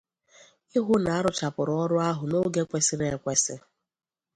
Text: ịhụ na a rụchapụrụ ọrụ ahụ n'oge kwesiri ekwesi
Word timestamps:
ịhụ 0.77 0.93
na 1.03 1.11
a 1.19 1.23
rụchapụrụ 1.25 1.73
ọrụ 1.83 1.97
ahụ 2.09 2.23
n'oge 2.29 2.61
kwesiri 2.69 3.05
ekwesi 3.13 3.55